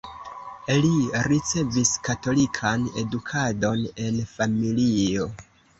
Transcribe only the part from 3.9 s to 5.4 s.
en familio.